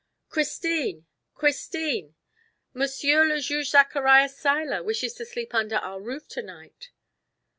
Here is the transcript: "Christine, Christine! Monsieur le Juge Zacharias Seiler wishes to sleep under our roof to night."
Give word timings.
"Christine, 0.29 1.05
Christine! 1.35 2.15
Monsieur 2.73 3.23
le 3.23 3.39
Juge 3.39 3.69
Zacharias 3.69 4.35
Seiler 4.35 4.81
wishes 4.81 5.13
to 5.13 5.27
sleep 5.27 5.53
under 5.53 5.75
our 5.75 6.01
roof 6.01 6.27
to 6.29 6.41
night." 6.41 6.89